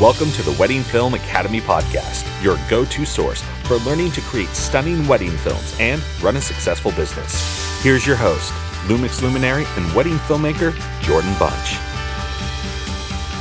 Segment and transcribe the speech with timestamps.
[0.00, 4.48] Welcome to the Wedding Film Academy Podcast, your go to source for learning to create
[4.50, 7.82] stunning wedding films and run a successful business.
[7.82, 8.52] Here's your host,
[8.86, 10.72] Lumix luminary and wedding filmmaker
[11.02, 11.76] Jordan Bunch.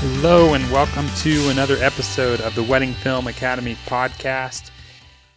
[0.02, 4.72] Hello, and welcome to another episode of the Wedding Film Academy podcast.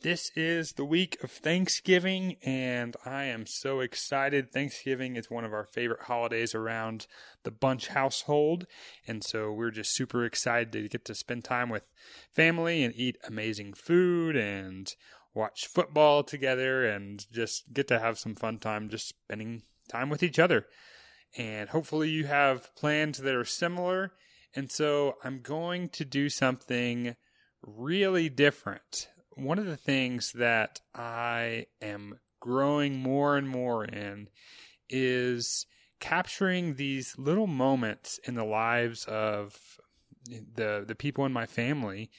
[0.03, 4.51] This is the week of Thanksgiving, and I am so excited.
[4.51, 7.06] Thanksgiving is one of our favorite holidays around
[7.45, 8.66] the Bunch household,
[9.06, 11.84] and so we're just super excited to get to spend time with
[12.33, 14.92] family and eat amazing food and
[15.34, 20.25] watch football together and just get to have some fun time just spending time with
[20.25, 20.66] each other.
[21.39, 24.14] And hopefully, you have plans that are similar.
[24.53, 27.14] And so, I'm going to do something
[27.64, 34.28] really different one of the things that I am growing more and more in
[34.88, 35.66] is
[36.00, 39.56] capturing these little moments in the lives of
[40.27, 42.11] the the people in my family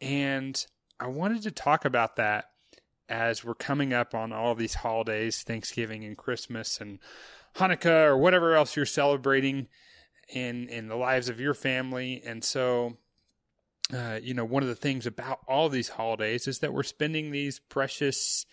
[0.00, 0.64] and
[0.98, 2.46] I wanted to talk about that
[3.08, 6.98] as we're coming up on all these holidays, Thanksgiving and Christmas and
[7.56, 9.68] Hanukkah or whatever else you're celebrating
[10.28, 12.22] in in the lives of your family.
[12.24, 12.98] And so
[13.94, 17.30] uh, you know, one of the things about all these holidays is that we're spending
[17.30, 18.46] these precious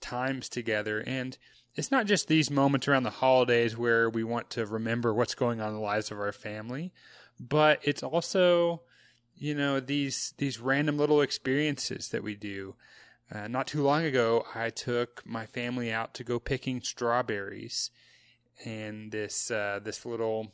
[0.00, 1.02] times together.
[1.06, 1.36] And
[1.76, 5.60] it's not just these moments around the holidays where we want to remember what's going
[5.60, 6.92] on in the lives of our family,
[7.38, 8.82] but it's also,
[9.36, 12.74] you know, these these random little experiences that we do.
[13.32, 17.90] Uh, not too long ago, I took my family out to go picking strawberries,
[18.64, 20.52] and this uh, this little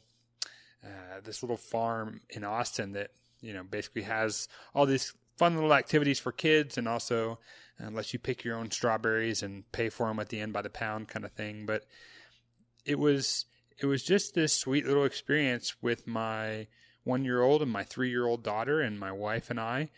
[0.84, 5.74] uh, this little farm in Austin that you know basically has all these fun little
[5.74, 7.38] activities for kids and also
[7.82, 10.62] uh, lets you pick your own strawberries and pay for them at the end by
[10.62, 11.66] the pound kind of thing.
[11.66, 11.84] But
[12.84, 13.46] it was
[13.78, 16.66] it was just this sweet little experience with my
[17.04, 19.90] one year old and my three year old daughter and my wife and I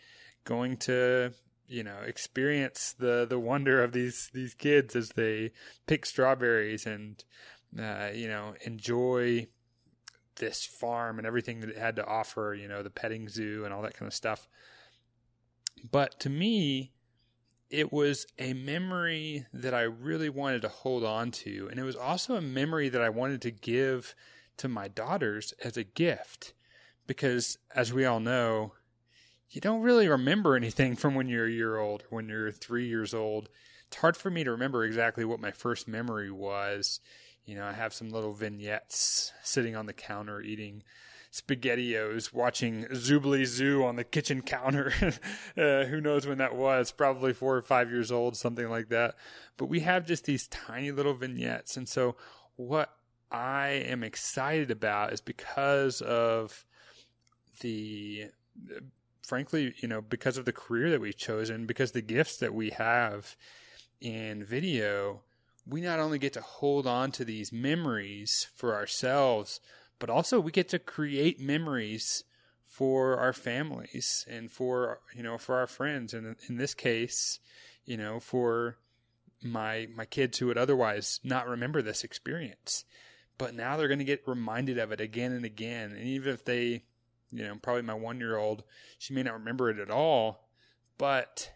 [0.43, 1.33] going to
[1.67, 5.51] you know experience the the wonder of these these kids as they
[5.87, 7.23] pick strawberries and
[7.79, 9.47] uh, you know enjoy
[10.39, 13.73] this farm and everything that it had to offer, you know, the petting zoo and
[13.73, 14.47] all that kind of stuff.
[15.89, 16.91] But to me,
[17.69, 21.67] it was a memory that I really wanted to hold on to.
[21.69, 24.15] And it was also a memory that I wanted to give
[24.57, 26.53] to my daughters as a gift.
[27.05, 28.73] Because as we all know,
[29.49, 32.87] you don't really remember anything from when you're a year old or when you're three
[32.87, 33.49] years old.
[33.87, 36.99] It's hard for me to remember exactly what my first memory was.
[37.49, 40.83] You know, I have some little vignettes sitting on the counter eating
[41.31, 44.93] spaghettios, watching Zoobilee Zoo on the kitchen counter.
[45.57, 46.91] uh, who knows when that was?
[46.91, 49.15] Probably four or five years old, something like that.
[49.57, 51.75] But we have just these tiny little vignettes.
[51.75, 52.17] And so,
[52.55, 52.93] what
[53.31, 56.67] I am excited about is because of
[57.61, 58.25] the,
[59.23, 62.69] frankly, you know, because of the career that we've chosen, because the gifts that we
[62.69, 63.35] have
[64.01, 65.21] in video
[65.69, 69.59] we not only get to hold on to these memories for ourselves,
[69.99, 72.23] but also we get to create memories
[72.65, 76.13] for our families and for you know for our friends.
[76.13, 77.39] And in this case
[77.85, 78.77] you know for
[79.43, 82.85] my my kids who would otherwise not remember this experience.
[83.37, 85.91] But now they're going to get reminded of it again and again.
[85.91, 86.83] And even if they
[87.31, 88.63] you know probably my 1 year old
[88.97, 90.49] she may not remember it at all
[90.97, 91.51] but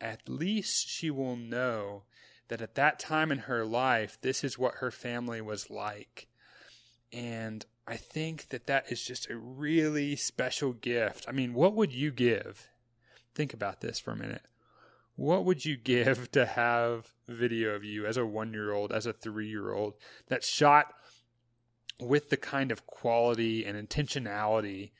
[0.00, 2.04] at least she will know
[2.50, 6.26] that at that time in her life, this is what her family was like.
[7.12, 11.24] And I think that that is just a really special gift.
[11.28, 12.68] I mean, what would you give?
[13.36, 14.42] Think about this for a minute.
[15.14, 19.06] What would you give to have video of you as a one year old, as
[19.06, 19.94] a three year old,
[20.26, 20.92] that's shot
[22.00, 24.90] with the kind of quality and intentionality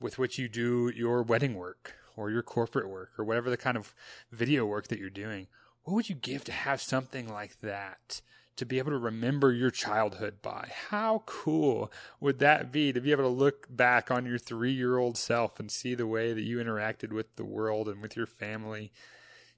[0.00, 3.76] with which you do your wedding work or your corporate work or whatever the kind
[3.76, 3.94] of
[4.32, 5.46] video work that you're doing?
[5.86, 8.20] What would you give to have something like that
[8.56, 10.68] to be able to remember your childhood by?
[10.88, 14.98] How cool would that be to be able to look back on your three year
[14.98, 18.26] old self and see the way that you interacted with the world and with your
[18.26, 18.90] family?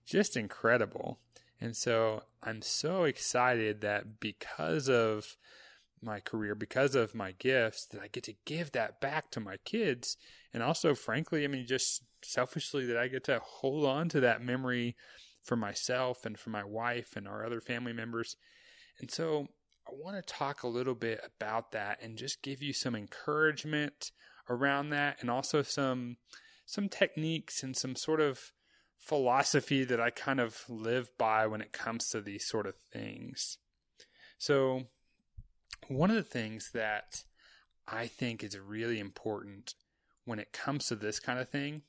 [0.05, 1.19] Just incredible.
[1.63, 5.39] And so I'm so excited that because of
[6.03, 9.57] my career, because of my gifts, that I get to give that back to my
[9.65, 10.19] kids.
[10.53, 14.43] And also, frankly, I mean, just selfishly, that I get to hold on to that
[14.43, 14.95] memory
[15.49, 18.37] for myself and for my wife and our other family members.
[19.01, 19.49] And so
[19.89, 24.13] I want to talk a little bit about that and just give you some encouragement
[24.51, 26.19] around that and also some
[26.67, 28.53] some techniques and some sort of
[28.99, 33.57] philosophy that I kind of live by when it comes to these sort of things.
[34.37, 34.83] So
[35.89, 37.23] one of the things that
[37.87, 39.73] I think is really important
[40.27, 41.83] when it comes to this kind of thing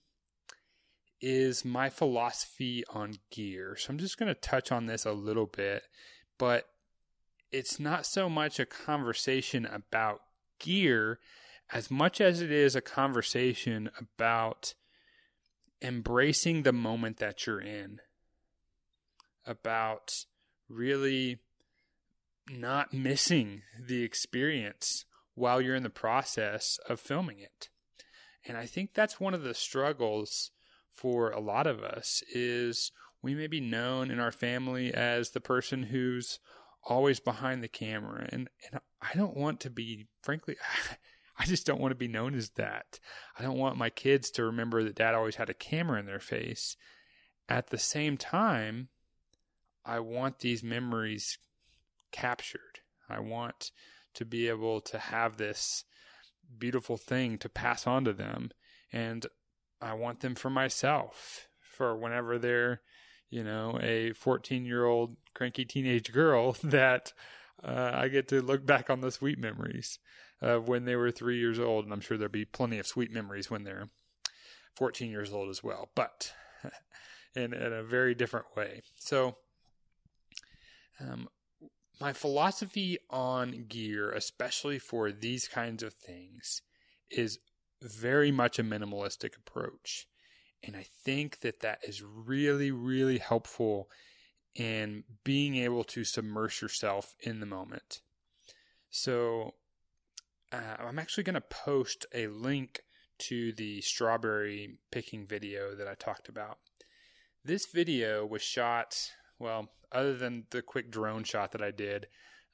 [1.21, 3.75] is my philosophy on gear.
[3.77, 5.83] So I'm just going to touch on this a little bit,
[6.37, 6.67] but
[7.51, 10.21] it's not so much a conversation about
[10.59, 11.19] gear
[11.71, 14.73] as much as it is a conversation about
[15.81, 17.99] embracing the moment that you're in,
[19.45, 20.25] about
[20.67, 21.39] really
[22.49, 25.05] not missing the experience
[25.35, 27.69] while you're in the process of filming it.
[28.45, 30.51] And I think that's one of the struggles
[30.99, 32.91] for a lot of us is
[33.21, 36.39] we may be known in our family as the person who's
[36.83, 40.55] always behind the camera and and I don't want to be frankly
[41.39, 42.99] I just don't want to be known as that.
[43.37, 46.19] I don't want my kids to remember that dad always had a camera in their
[46.19, 46.75] face.
[47.47, 48.89] At the same time,
[49.85, 51.37] I want these memories
[52.11, 52.81] captured.
[53.09, 53.71] I want
[54.15, 55.85] to be able to have this
[56.57, 58.51] beautiful thing to pass on to them.
[58.91, 59.25] And
[59.81, 62.81] I want them for myself for whenever they're,
[63.29, 67.13] you know, a 14 year old cranky teenage girl that
[67.63, 69.99] uh, I get to look back on the sweet memories
[70.41, 71.85] of when they were three years old.
[71.85, 73.87] And I'm sure there'll be plenty of sweet memories when they're
[74.75, 76.33] 14 years old as well, but
[77.35, 78.81] in, in a very different way.
[78.97, 79.35] So,
[81.01, 81.27] um,
[81.99, 86.61] my philosophy on gear, especially for these kinds of things,
[87.11, 87.39] is
[87.81, 90.07] very much a minimalistic approach.
[90.63, 93.89] And I think that that is really, really helpful
[94.55, 98.01] in being able to submerge yourself in the moment.
[98.89, 99.53] So,
[100.51, 102.81] uh, I'm actually going to post a link
[103.19, 106.57] to the strawberry picking video that I talked about.
[107.45, 112.07] This video was shot, well, other than the quick drone shot that I did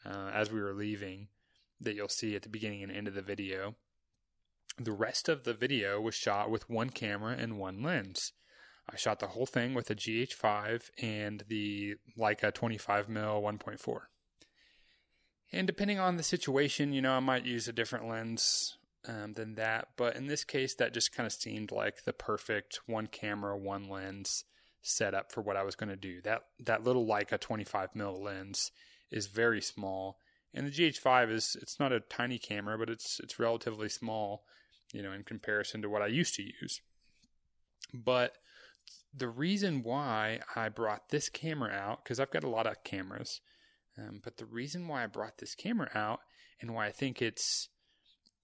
[0.05, 1.27] uh, as we were leaving,
[1.81, 3.75] that you'll see at the beginning and end of the video,
[4.77, 8.33] the rest of the video was shot with one camera and one lens.
[8.89, 13.99] I shot the whole thing with a GH5 and the Leica 25mm 1.4.
[15.51, 18.77] And depending on the situation, you know, I might use a different lens
[19.07, 19.89] um, than that.
[19.97, 23.89] But in this case, that just kind of seemed like the perfect one camera, one
[23.89, 24.43] lens
[24.81, 26.21] setup for what I was going to do.
[26.21, 28.71] That that little Leica 25mm lens
[29.11, 30.17] is very small,
[30.53, 34.43] and the GH5 is it's not a tiny camera, but it's it's relatively small,
[34.95, 36.81] you know, in comparison to what I used to use.
[37.93, 38.37] But
[39.13, 43.41] the reason why I brought this camera out, because I've got a lot of cameras,
[43.97, 46.21] um, but the reason why I brought this camera out
[46.61, 47.67] and why I think it's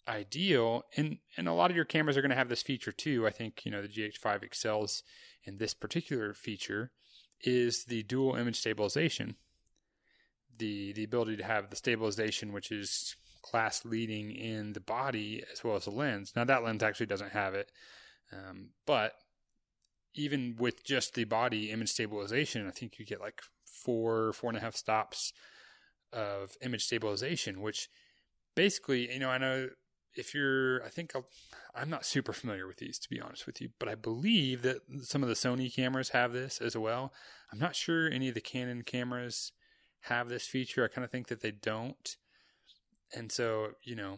[0.07, 3.25] ideal, and and a lot of your cameras are going to have this feature too.
[3.25, 5.03] I think you know the GH5 excels
[5.43, 6.91] in this particular feature
[7.41, 9.35] is the dual image stabilization.
[10.57, 15.63] The the ability to have the stabilization, which is class leading in the body as
[15.63, 16.33] well as the lens.
[16.35, 17.71] Now that lens actually doesn't have it,
[18.31, 19.13] um, but
[20.13, 24.57] even with just the body image stabilization, I think you get like four, four and
[24.57, 25.33] a half stops
[26.11, 27.87] of image stabilization, which
[28.55, 29.69] basically, you know, I know
[30.15, 31.13] if you're, I think
[31.73, 34.61] i am not super familiar with these to be honest with you, but I believe
[34.63, 37.13] that some of the Sony cameras have this as well.
[37.51, 39.53] I'm not sure any of the Canon cameras
[40.01, 40.83] have this feature.
[40.83, 42.17] I kind of think that they don't.
[43.13, 44.17] And so, you know,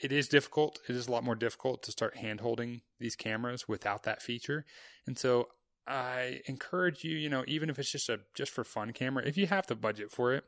[0.00, 0.80] it is difficult.
[0.88, 4.64] It is a lot more difficult to start hand holding these cameras without that feature.
[5.06, 5.48] And so
[5.86, 9.36] I encourage you, you know, even if it's just a just for fun camera, if
[9.36, 10.44] you have the budget for it,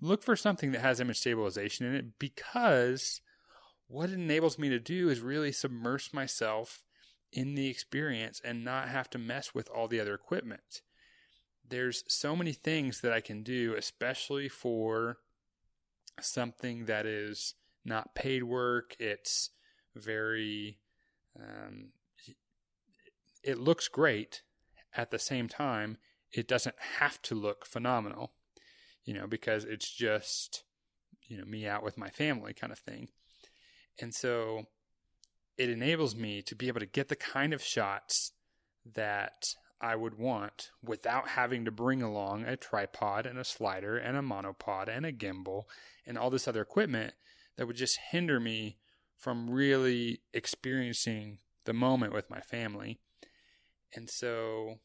[0.00, 3.20] look for something that has image stabilization in it because
[3.88, 6.82] what it enables me to do is really submerge myself
[7.32, 10.82] in the experience and not have to mess with all the other equipment.
[11.68, 15.18] There's so many things that I can do, especially for
[16.20, 17.54] something that is
[17.84, 18.96] not paid work.
[18.98, 19.50] It's
[19.94, 20.78] very,
[21.38, 21.90] um,
[23.42, 24.42] it looks great.
[24.94, 25.98] At the same time,
[26.32, 28.32] it doesn't have to look phenomenal,
[29.04, 30.64] you know, because it's just,
[31.28, 33.08] you know, me out with my family kind of thing.
[34.00, 34.64] And so
[35.58, 38.32] it enables me to be able to get the kind of shots
[38.94, 39.44] that
[39.80, 44.22] I would want without having to bring along a tripod and a slider and a
[44.22, 45.64] monopod and a gimbal
[46.06, 47.14] and all this other equipment
[47.56, 48.78] that would just hinder me
[49.16, 52.98] from really experiencing the moment with my family.
[53.94, 54.76] And so,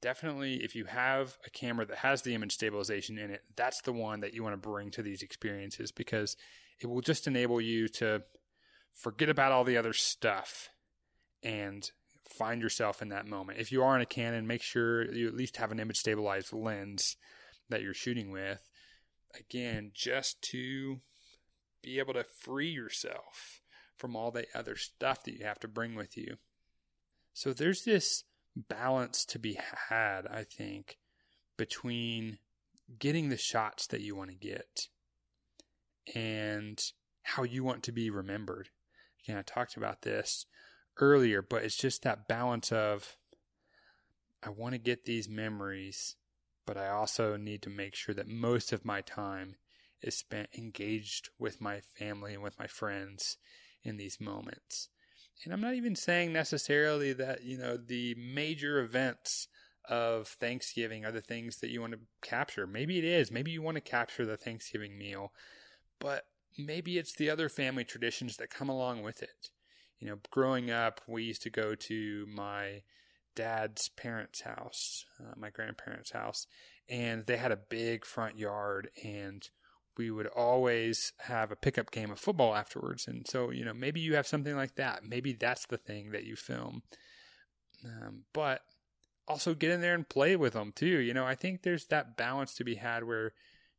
[0.00, 3.92] definitely, if you have a camera that has the image stabilization in it, that's the
[3.92, 6.36] one that you want to bring to these experiences because
[6.80, 8.22] it will just enable you to
[8.94, 10.70] forget about all the other stuff
[11.42, 11.90] and
[12.28, 13.58] find yourself in that moment.
[13.58, 16.52] If you are in a Canon, make sure you at least have an image stabilized
[16.52, 17.16] lens
[17.68, 18.60] that you're shooting with.
[19.38, 21.00] Again, just to
[21.82, 23.60] be able to free yourself
[23.96, 26.36] from all the other stuff that you have to bring with you.
[27.34, 28.24] So there's this
[28.56, 29.58] balance to be
[29.88, 30.98] had, I think,
[31.56, 32.38] between
[32.98, 34.88] getting the shots that you want to get
[36.14, 36.80] and
[37.22, 38.70] how you want to be remembered.
[39.24, 40.46] Again, I talked about this
[40.98, 43.16] earlier, but it's just that balance of
[44.42, 46.16] I want to get these memories,
[46.66, 49.56] but I also need to make sure that most of my time
[50.00, 53.36] is spent engaged with my family and with my friends
[53.82, 54.88] in these moments.
[55.44, 59.48] And I'm not even saying necessarily that, you know, the major events
[59.88, 62.66] of Thanksgiving are the things that you want to capture.
[62.66, 63.30] Maybe it is.
[63.30, 65.32] Maybe you want to capture the Thanksgiving meal,
[65.98, 66.24] but
[66.58, 69.50] maybe it's the other family traditions that come along with it.
[69.98, 72.82] You know, growing up, we used to go to my
[73.34, 76.46] dad's parents' house, uh, my grandparents' house,
[76.88, 79.48] and they had a big front yard and
[79.98, 83.08] we would always have a pickup game of football afterwards.
[83.08, 85.04] And so, you know, maybe you have something like that.
[85.04, 86.82] Maybe that's the thing that you film.
[87.84, 88.62] Um, but
[89.26, 90.86] also get in there and play with them too.
[90.86, 93.32] You know, I think there's that balance to be had where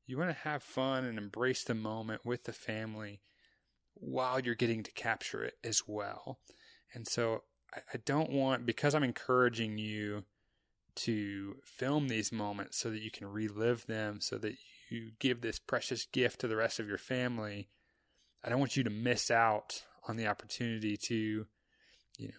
[0.05, 3.21] you want to have fun and embrace the moment with the family
[3.99, 6.39] while you're getting to capture it as well.
[6.93, 10.23] And so I, I don't want, because I'm encouraging you
[10.95, 14.55] to film these moments so that you can relive them, so that
[14.89, 17.69] you give this precious gift to the rest of your family.
[18.43, 21.45] I don't want you to miss out on the opportunity to,
[22.17, 22.33] you know,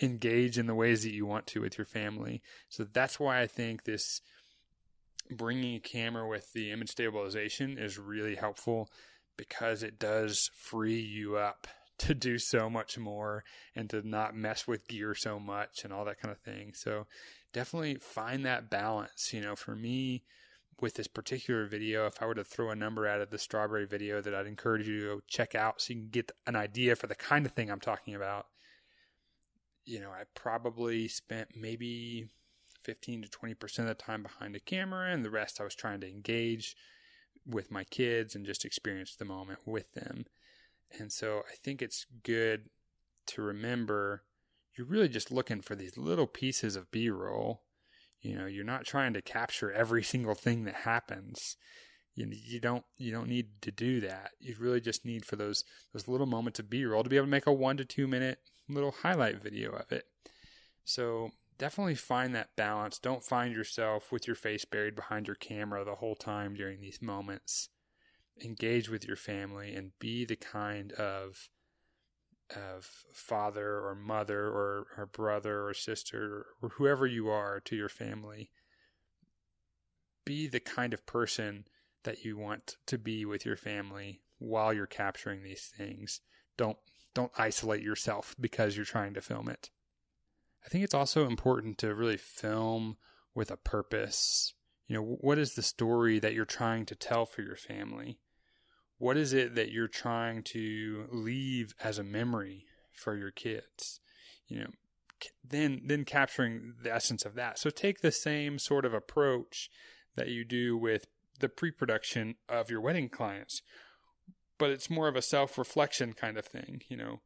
[0.00, 2.42] engage in the ways that you want to with your family.
[2.68, 4.20] So that's why I think this
[5.30, 8.90] bringing a camera with the image stabilization is really helpful
[9.36, 11.66] because it does free you up
[11.98, 13.44] to do so much more
[13.76, 16.72] and to not mess with gear so much and all that kind of thing.
[16.74, 17.06] So
[17.52, 19.32] definitely find that balance.
[19.32, 20.24] You know, for me,
[20.80, 23.86] with this particular video, if I were to throw a number out of the strawberry
[23.86, 26.96] video that I'd encourage you to go check out so you can get an idea
[26.96, 28.46] for the kind of thing I'm talking about.
[29.84, 32.26] You know, I probably spent maybe
[32.82, 36.00] 15 to 20% of the time behind the camera, and the rest I was trying
[36.00, 36.76] to engage
[37.46, 40.26] with my kids and just experience the moment with them.
[40.98, 42.68] And so I think it's good
[43.28, 44.24] to remember
[44.76, 47.62] you're really just looking for these little pieces of B roll.
[48.20, 51.56] You know, you're not trying to capture every single thing that happens.
[52.14, 54.32] You, you don't you don't need to do that.
[54.38, 57.26] You really just need for those those little moments of B roll to be able
[57.26, 60.04] to make a one to two minute little highlight video of it.
[60.84, 61.30] So
[61.62, 62.98] definitely find that balance.
[62.98, 67.00] Don't find yourself with your face buried behind your camera the whole time during these
[67.00, 67.68] moments.
[68.44, 71.48] Engage with your family and be the kind of
[72.56, 77.88] of father or mother or, or brother or sister or whoever you are to your
[77.88, 78.50] family.
[80.24, 81.66] Be the kind of person
[82.02, 86.22] that you want to be with your family while you're capturing these things.
[86.56, 86.78] Don't
[87.14, 89.70] don't isolate yourself because you're trying to film it.
[90.64, 92.96] I think it's also important to really film
[93.34, 94.54] with a purpose.
[94.86, 98.18] You know, what is the story that you're trying to tell for your family?
[98.98, 104.00] What is it that you're trying to leave as a memory for your kids?
[104.46, 104.70] You know,
[105.44, 107.58] then then capturing the essence of that.
[107.58, 109.70] So take the same sort of approach
[110.14, 111.06] that you do with
[111.40, 113.62] the pre-production of your wedding clients,
[114.58, 116.82] but it's more of a self-reflection kind of thing.
[116.88, 117.20] You know,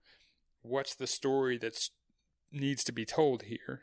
[0.62, 1.90] what's the story that's
[2.53, 3.83] needs to be told here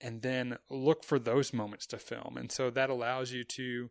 [0.00, 2.36] and then look for those moments to film.
[2.36, 3.90] And so that allows you to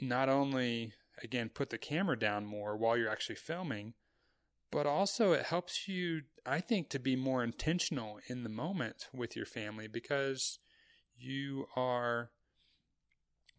[0.00, 3.94] not only again put the camera down more while you're actually filming
[4.70, 9.36] but also it helps you i think to be more intentional in the moment with
[9.36, 10.58] your family because
[11.16, 12.30] you are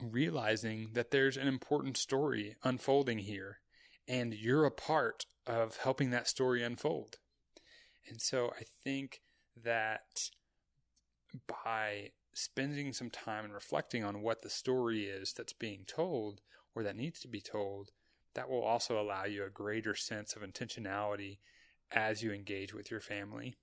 [0.01, 3.59] realizing that there's an important story unfolding here
[4.07, 7.17] and you're a part of helping that story unfold
[8.07, 9.21] and so I think
[9.63, 10.29] that
[11.47, 16.41] by spending some time and reflecting on what the story is that's being told
[16.75, 17.91] or that needs to be told,
[18.33, 21.39] that will also allow you a greater sense of intentionality
[21.91, 23.55] as you engage with your family.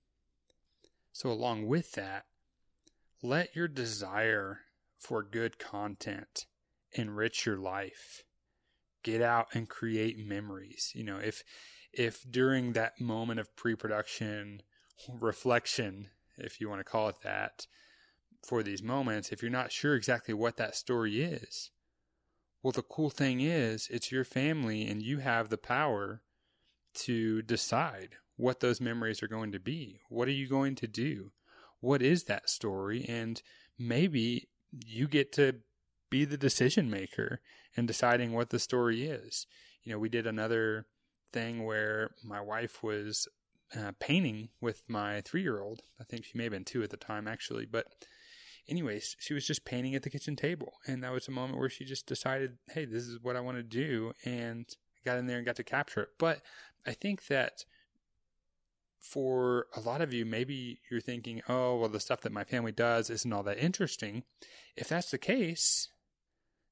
[1.11, 2.25] So, along with that,
[3.21, 4.61] let your desire
[4.99, 6.45] for good content
[6.93, 8.23] enrich your life.
[9.03, 10.91] Get out and create memories.
[10.95, 11.43] You know, if
[11.93, 14.61] if during that moment of pre-production
[15.19, 17.67] reflection, if you want to call it that,
[18.45, 21.71] for these moments, if you're not sure exactly what that story is,
[22.61, 26.21] well, the cool thing is it's your family and you have the power
[26.93, 30.01] to decide what those memories are going to be.
[30.09, 31.31] What are you going to do?
[31.79, 33.05] What is that story?
[33.07, 33.41] And
[33.77, 35.55] maybe you get to
[36.09, 37.41] be the decision maker
[37.75, 39.45] in deciding what the story is
[39.83, 40.85] you know, we did another
[41.33, 43.27] thing where my wife was
[43.77, 45.81] uh, painting with my three year old.
[45.99, 47.65] I think she may have been two at the time, actually.
[47.65, 47.87] But,
[48.69, 50.73] anyways, she was just painting at the kitchen table.
[50.87, 53.57] And that was a moment where she just decided, hey, this is what I want
[53.57, 54.13] to do.
[54.25, 54.65] And
[54.97, 56.09] I got in there and got to capture it.
[56.19, 56.41] But
[56.85, 57.65] I think that
[58.99, 62.71] for a lot of you, maybe you're thinking, oh, well, the stuff that my family
[62.71, 64.23] does isn't all that interesting.
[64.77, 65.89] If that's the case,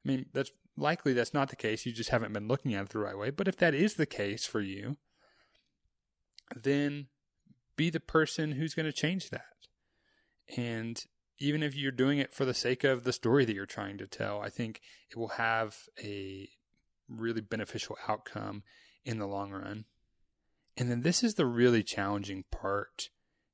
[0.05, 1.85] I mean, that's likely that's not the case.
[1.85, 3.29] You just haven't been looking at it the right way.
[3.29, 4.97] But if that is the case for you,
[6.55, 7.07] then
[7.75, 9.45] be the person who's going to change that.
[10.57, 11.03] And
[11.39, 14.07] even if you're doing it for the sake of the story that you're trying to
[14.07, 16.49] tell, I think it will have a
[17.09, 18.63] really beneficial outcome
[19.03, 19.85] in the long run.
[20.77, 23.09] And then this is the really challenging part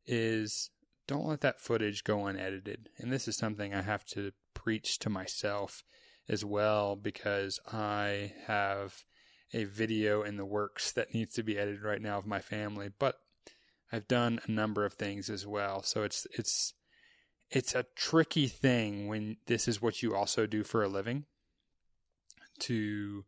[0.06, 0.70] is
[1.08, 2.90] don't let that footage go unedited.
[2.98, 5.84] And this is something I have to preach to myself
[6.30, 9.04] as well because I have
[9.54, 12.90] a video in the works that needs to be edited right now of my family,
[13.00, 13.16] but
[13.92, 15.84] I've done a number of things as well.
[15.84, 16.74] So it's it's
[17.50, 21.26] it's a tricky thing when this is what you also do for a living
[22.60, 23.24] to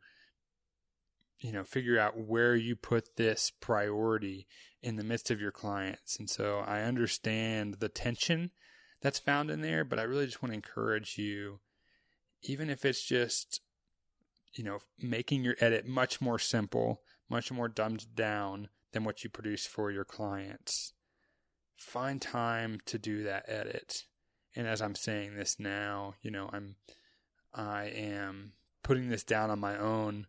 [1.39, 4.47] you know figure out where you put this priority
[4.81, 6.17] in the midst of your clients.
[6.19, 8.51] And so I understand the tension
[9.01, 11.59] that's found in there, but I really just want to encourage you
[12.41, 13.61] even if it's just
[14.53, 19.29] you know, making your edit much more simple, much more dumbed down than what you
[19.29, 20.93] produce for your clients.
[21.77, 24.05] Find time to do that edit.
[24.55, 26.75] And as I'm saying this now, you know, I'm,
[27.53, 28.53] I am
[28.83, 30.27] putting this down on my own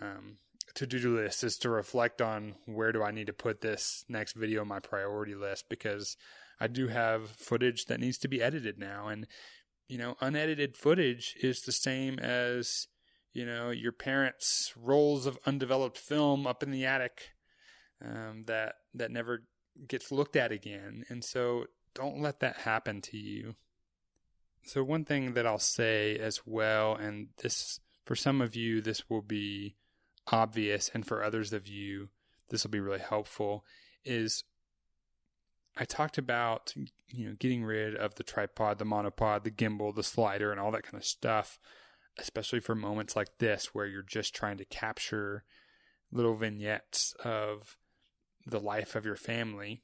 [0.00, 0.36] um,
[0.74, 4.34] to do list is to reflect on where do I need to put this next
[4.34, 6.16] video on my priority list because
[6.60, 9.08] I do have footage that needs to be edited now.
[9.08, 9.26] And,
[9.90, 12.86] you know, unedited footage is the same as
[13.32, 17.30] you know, your parents' rolls of undeveloped film up in the attic
[18.04, 19.44] um, that that never
[19.86, 21.04] gets looked at again.
[21.08, 23.54] And so, don't let that happen to you.
[24.64, 29.08] So, one thing that I'll say as well, and this for some of you, this
[29.08, 29.76] will be
[30.28, 32.08] obvious, and for others of you,
[32.48, 33.64] this will be really helpful,
[34.04, 34.44] is
[35.76, 36.74] I talked about
[37.08, 40.70] you know getting rid of the tripod, the monopod, the gimbal, the slider, and all
[40.72, 41.58] that kind of stuff
[42.20, 45.44] especially for moments like this where you're just trying to capture
[46.12, 47.76] little vignettes of
[48.46, 49.82] the life of your family.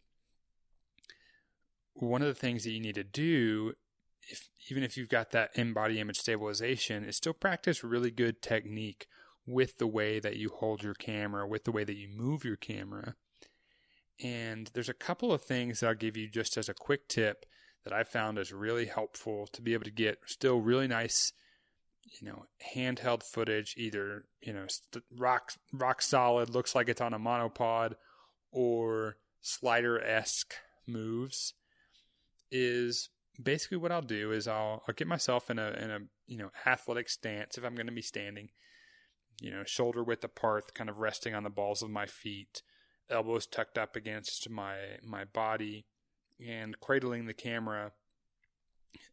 [1.94, 3.72] One of the things that you need to do,
[4.28, 8.42] if, even if you've got that in body image stabilization, is still practice really good
[8.42, 9.06] technique
[9.46, 12.56] with the way that you hold your camera, with the way that you move your
[12.56, 13.14] camera.
[14.22, 17.44] And there's a couple of things that I'll give you just as a quick tip
[17.84, 21.32] that I found is really helpful to be able to get still really nice
[22.20, 24.66] you know handheld footage either you know
[25.16, 27.94] rock rock solid looks like it's on a monopod
[28.52, 30.54] or slider esque
[30.86, 31.54] moves
[32.50, 33.10] is
[33.42, 36.50] basically what I'll do is I'll I'll get myself in a in a you know
[36.64, 38.48] athletic stance if I'm going to be standing
[39.40, 42.62] you know shoulder width apart kind of resting on the balls of my feet
[43.10, 45.86] elbows tucked up against my my body
[46.44, 47.92] and cradling the camera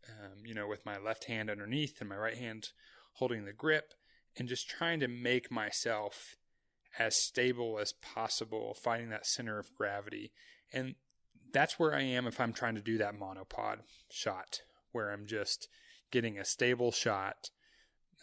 [0.09, 2.69] um, you know, with my left hand underneath and my right hand
[3.13, 3.93] holding the grip,
[4.37, 6.35] and just trying to make myself
[6.97, 10.31] as stable as possible, finding that center of gravity.
[10.71, 10.95] And
[11.51, 13.79] that's where I am if I'm trying to do that monopod
[14.09, 15.67] shot, where I'm just
[16.11, 17.49] getting a stable shot.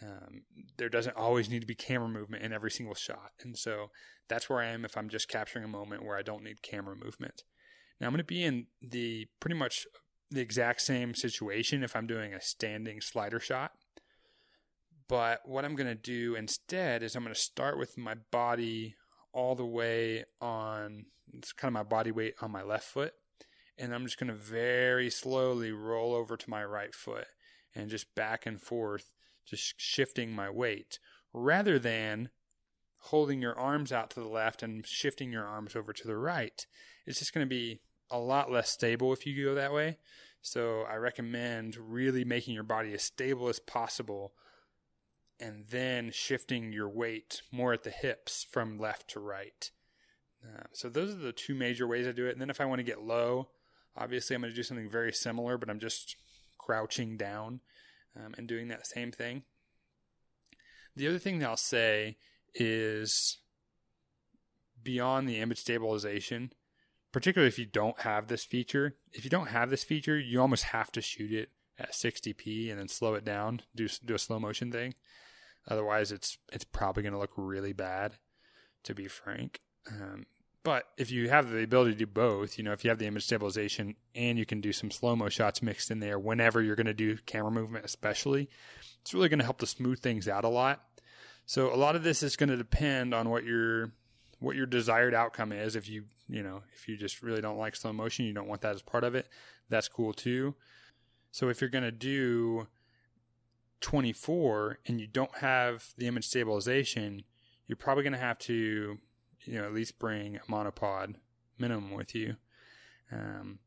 [0.01, 0.43] Um,
[0.77, 3.31] there doesn't always need to be camera movement in every single shot.
[3.43, 3.91] And so
[4.27, 6.95] that's where I am if I'm just capturing a moment where I don't need camera
[6.95, 7.43] movement.
[7.99, 9.85] Now I'm going to be in the pretty much
[10.31, 13.71] the exact same situation if I'm doing a standing slider shot.
[15.07, 18.95] But what I'm going to do instead is I'm going to start with my body
[19.33, 23.13] all the way on, it's kind of my body weight on my left foot.
[23.77, 27.27] And I'm just going to very slowly roll over to my right foot
[27.75, 29.05] and just back and forth,
[29.45, 30.99] just shifting my weight
[31.33, 32.29] rather than
[33.05, 36.65] holding your arms out to the left and shifting your arms over to the right.
[37.05, 39.97] It's just going to be a lot less stable if you go that way.
[40.41, 44.33] So I recommend really making your body as stable as possible
[45.39, 49.71] and then shifting your weight more at the hips from left to right.
[50.43, 52.33] Uh, so those are the two major ways I do it.
[52.33, 53.49] And then if I want to get low,
[53.95, 56.15] obviously I'm going to do something very similar, but I'm just
[56.59, 57.61] crouching down
[58.15, 59.43] um, and doing that same thing.
[60.95, 62.17] The other thing that I'll say
[62.53, 63.37] is
[64.83, 66.51] beyond the image stabilization,
[67.11, 68.95] particularly if you don't have this feature.
[69.13, 72.79] If you don't have this feature, you almost have to shoot it at 60p and
[72.79, 74.93] then slow it down, do do a slow motion thing.
[75.67, 78.17] Otherwise, it's it's probably going to look really bad,
[78.83, 79.61] to be frank.
[79.89, 80.25] Um,
[80.63, 83.07] but if you have the ability to do both, you know, if you have the
[83.07, 86.75] image stabilization and you can do some slow mo shots mixed in there whenever you're
[86.75, 88.49] going to do camera movement, especially,
[89.01, 90.83] it's really going to help to smooth things out a lot.
[91.45, 93.91] So a lot of this is going to depend on what your
[94.39, 95.75] what your desired outcome is.
[95.75, 98.61] If you you know if you just really don't like slow motion, you don't want
[98.61, 99.27] that as part of it.
[99.69, 100.55] That's cool too.
[101.31, 102.67] So if you're going to do
[103.79, 107.23] 24 and you don't have the image stabilization,
[107.67, 108.99] you're probably going to have to
[109.45, 111.15] you know at least bring a monopod
[111.57, 112.35] minimum with you,
[113.11, 113.59] um,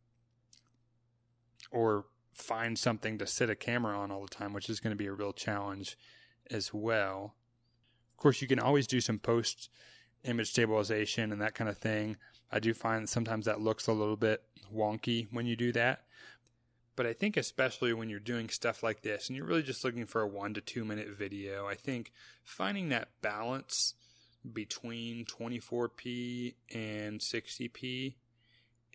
[1.71, 4.97] or find something to sit a camera on all the time, which is going to
[4.97, 5.97] be a real challenge
[6.51, 7.35] as well.
[8.13, 9.71] Of course, you can always do some post
[10.25, 12.17] image stabilization and that kind of thing.
[12.51, 14.43] I do find sometimes that looks a little bit
[14.75, 16.05] wonky when you do that.
[16.97, 20.07] But I think, especially when you're doing stuff like this and you're really just looking
[20.07, 22.13] for a one to two minute video, I think
[22.45, 23.95] finding that balance
[24.53, 28.15] between 24p and 60p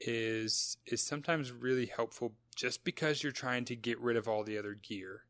[0.01, 4.57] is is sometimes really helpful just because you're trying to get rid of all the
[4.57, 5.23] other gear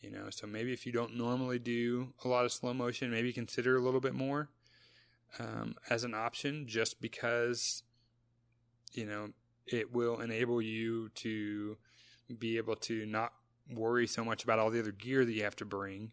[0.00, 0.28] you know?
[0.30, 3.80] So maybe if you don't normally do a lot of slow motion maybe consider a
[3.80, 4.48] little bit more
[5.38, 7.82] um, as an option just because
[8.94, 9.30] you know
[9.66, 11.76] it will enable you to
[12.38, 13.32] be able to not
[13.70, 16.10] worry so much about all the other gear that you have to bring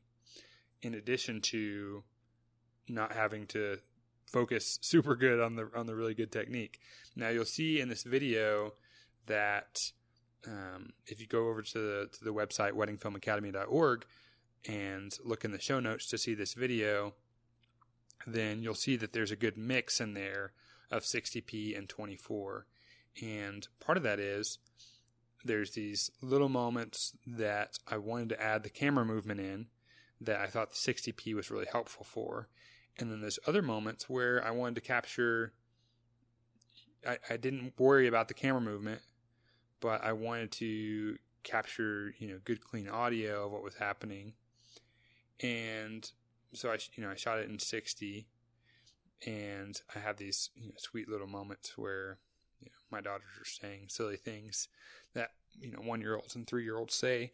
[0.82, 2.04] in addition to
[2.88, 3.78] not having to
[4.26, 6.80] focus super good on the on the really good technique.
[7.16, 8.74] Now you'll see in this video
[9.28, 9.92] that
[10.48, 14.06] um, if you go over to the to the website weddingfilmacademy.org
[14.68, 17.14] and look in the show notes to see this video,
[18.26, 20.54] then you'll see that there's a good mix in there
[20.92, 22.66] of 60p and 24.
[23.22, 24.60] And part of that is
[25.44, 29.68] there's these little moments that I wanted to add the camera movement in
[30.22, 32.50] that I thought the 60p was really helpful for.
[32.98, 35.54] And then there's other moments where I wanted to capture,
[37.08, 39.02] I, I didn't worry about the camera movement,
[39.82, 44.34] but I wanted to capture, you know, good clean audio of what was happening.
[45.42, 46.10] And
[46.54, 48.28] so I, you know, I shot it in 60
[49.26, 52.18] and I have these you know, sweet little moments where
[52.62, 54.70] you know, my daughters are saying silly things
[55.14, 57.32] that, you know, one year olds and three year olds say.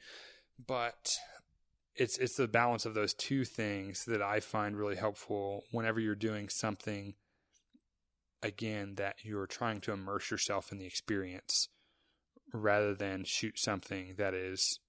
[0.66, 1.18] But
[1.96, 6.16] it's it's the balance of those two things that I find really helpful whenever you're
[6.16, 7.16] doing something
[8.42, 11.70] again that you're trying to immerse yourself in the experience
[12.54, 14.80] rather than shoot something that is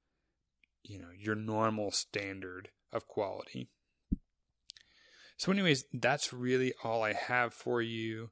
[0.85, 3.69] you know your normal standard of quality.
[5.37, 8.31] So anyways, that's really all I have for you.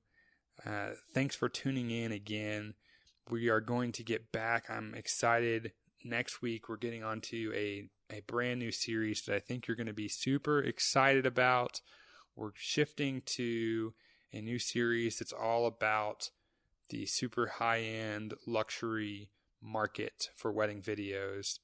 [0.64, 2.74] Uh, thanks for tuning in again.
[3.30, 4.66] We are going to get back.
[4.68, 5.72] I'm excited.
[6.04, 9.86] Next week, we're getting onto a a brand new series that I think you're going
[9.86, 11.80] to be super excited about.
[12.36, 13.94] We're shifting to
[14.32, 16.30] a new series that's all about
[16.88, 19.30] the super high end luxury
[19.62, 21.58] market for wedding videos.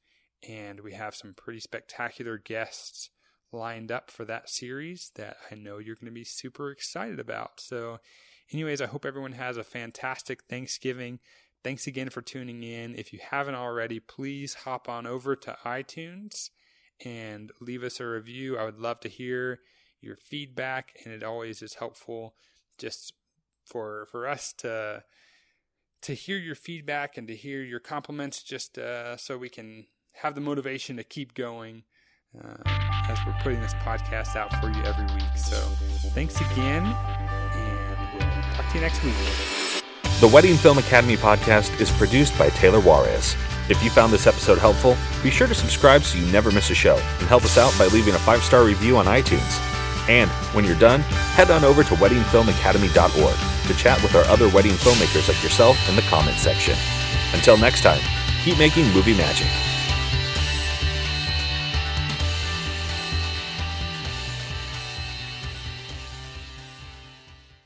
[0.48, 3.10] And we have some pretty spectacular guests
[3.52, 7.60] lined up for that series that I know you're going to be super excited about.
[7.60, 7.98] So,
[8.52, 11.20] anyways, I hope everyone has a fantastic Thanksgiving.
[11.66, 12.94] Thanks again for tuning in.
[12.94, 16.50] If you haven't already, please hop on over to iTunes
[17.04, 18.56] and leave us a review.
[18.56, 19.58] I would love to hear
[20.00, 22.36] your feedback, and it always is helpful
[22.78, 23.14] just
[23.64, 25.02] for for us to
[26.02, 29.88] to hear your feedback and to hear your compliments, just uh, so we can
[30.22, 31.82] have the motivation to keep going
[32.40, 32.62] uh,
[33.08, 35.36] as we're putting this podcast out for you every week.
[35.36, 35.56] So,
[36.10, 39.55] thanks again, and we'll talk to you next week.
[40.18, 43.36] The Wedding Film Academy podcast is produced by Taylor Juarez.
[43.68, 46.74] If you found this episode helpful, be sure to subscribe so you never miss a
[46.74, 49.60] show and help us out by leaving a five star review on iTunes.
[50.08, 51.00] And when you're done,
[51.36, 55.96] head on over to weddingfilmacademy.org to chat with our other wedding filmmakers like yourself in
[55.96, 56.78] the comments section.
[57.34, 58.00] Until next time,
[58.42, 59.48] keep making movie magic.